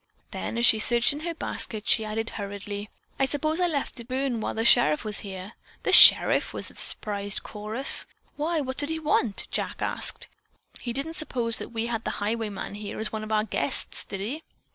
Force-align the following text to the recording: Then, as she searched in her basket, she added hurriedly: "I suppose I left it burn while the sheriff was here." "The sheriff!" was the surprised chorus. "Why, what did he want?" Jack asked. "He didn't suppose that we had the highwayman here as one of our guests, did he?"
Then, 0.31 0.57
as 0.57 0.65
she 0.65 0.79
searched 0.79 1.13
in 1.13 1.19
her 1.19 1.35
basket, 1.35 1.87
she 1.87 2.03
added 2.03 2.31
hurriedly: 2.31 2.89
"I 3.19 3.27
suppose 3.27 3.59
I 3.61 3.67
left 3.67 3.99
it 3.99 4.07
burn 4.07 4.41
while 4.41 4.55
the 4.55 4.65
sheriff 4.65 5.05
was 5.05 5.19
here." 5.19 5.53
"The 5.83 5.91
sheriff!" 5.93 6.55
was 6.55 6.69
the 6.69 6.75
surprised 6.75 7.43
chorus. 7.43 8.07
"Why, 8.35 8.61
what 8.61 8.77
did 8.77 8.89
he 8.89 8.97
want?" 8.97 9.47
Jack 9.51 9.79
asked. 9.79 10.27
"He 10.79 10.91
didn't 10.91 11.13
suppose 11.17 11.59
that 11.59 11.69
we 11.69 11.85
had 11.85 12.03
the 12.03 12.17
highwayman 12.17 12.73
here 12.73 12.99
as 12.99 13.11
one 13.11 13.23
of 13.23 13.31
our 13.31 13.43
guests, 13.43 14.03
did 14.03 14.21
he?" 14.21 14.41